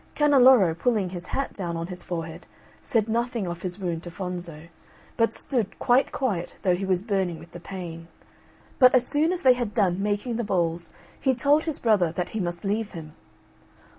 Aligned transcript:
Canneloro, 0.15 0.73
pulling 0.75 1.09
his 1.09 1.27
hat 1.27 1.53
down 1.53 1.77
on 1.77 1.85
his 1.85 2.01
forehead, 2.01 2.47
said 2.81 3.07
nothing 3.07 3.45
of 3.45 3.61
his 3.61 3.77
wound 3.77 4.01
to 4.01 4.09
Fonzo, 4.09 4.69
but 5.15 5.35
stood 5.35 5.77
quite 5.77 6.11
quiet 6.11 6.55
though 6.63 6.75
he 6.75 6.85
was 6.87 7.03
burning 7.03 7.37
with 7.37 7.51
the 7.51 7.59
pain. 7.59 8.07
But 8.79 8.95
as 8.95 9.05
soon 9.05 9.31
as 9.31 9.43
they 9.43 9.53
had 9.53 9.75
done 9.75 10.01
making 10.01 10.37
the 10.37 10.43
balls, 10.43 10.89
he 11.19 11.35
told 11.35 11.65
his 11.65 11.77
brother 11.77 12.11
that 12.13 12.29
he 12.29 12.39
must 12.39 12.65
leave 12.65 12.93
him. 12.93 13.13